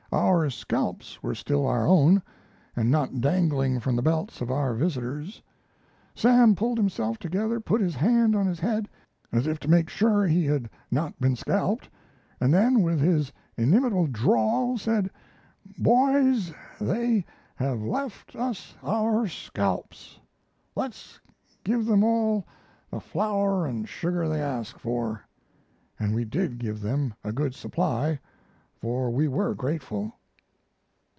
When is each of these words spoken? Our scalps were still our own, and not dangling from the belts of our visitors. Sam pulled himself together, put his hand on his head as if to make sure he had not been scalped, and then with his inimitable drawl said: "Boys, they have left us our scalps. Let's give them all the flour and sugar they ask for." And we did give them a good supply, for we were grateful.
Our 0.13 0.49
scalps 0.49 1.23
were 1.23 1.33
still 1.33 1.65
our 1.65 1.87
own, 1.87 2.21
and 2.75 2.91
not 2.91 3.21
dangling 3.21 3.79
from 3.79 3.95
the 3.95 4.01
belts 4.01 4.41
of 4.41 4.51
our 4.51 4.73
visitors. 4.73 5.41
Sam 6.15 6.53
pulled 6.53 6.77
himself 6.77 7.17
together, 7.17 7.61
put 7.61 7.79
his 7.79 7.95
hand 7.95 8.35
on 8.35 8.45
his 8.45 8.59
head 8.59 8.89
as 9.31 9.47
if 9.47 9.57
to 9.61 9.69
make 9.69 9.89
sure 9.89 10.27
he 10.27 10.43
had 10.45 10.69
not 10.91 11.17
been 11.21 11.37
scalped, 11.37 11.89
and 12.41 12.53
then 12.53 12.81
with 12.81 12.99
his 12.99 13.31
inimitable 13.55 14.05
drawl 14.07 14.77
said: 14.77 15.09
"Boys, 15.77 16.51
they 16.81 17.23
have 17.55 17.81
left 17.81 18.35
us 18.35 18.75
our 18.83 19.29
scalps. 19.29 20.19
Let's 20.75 21.21
give 21.63 21.85
them 21.85 22.03
all 22.03 22.45
the 22.89 22.99
flour 22.99 23.65
and 23.65 23.87
sugar 23.87 24.27
they 24.27 24.41
ask 24.41 24.77
for." 24.77 25.21
And 25.97 26.13
we 26.13 26.25
did 26.25 26.57
give 26.59 26.81
them 26.81 27.13
a 27.23 27.31
good 27.31 27.55
supply, 27.55 28.19
for 28.75 29.11
we 29.11 29.27
were 29.27 29.53
grateful. 29.53 30.11